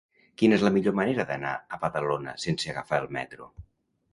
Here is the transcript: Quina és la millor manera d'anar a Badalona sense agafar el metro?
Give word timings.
Quina 0.41 0.55
és 0.55 0.63
la 0.67 0.71
millor 0.77 0.95
manera 0.99 1.25
d'anar 1.31 1.51
a 1.77 1.79
Badalona 1.83 2.33
sense 2.47 2.73
agafar 2.75 3.03
el 3.05 3.09
metro? 3.19 3.53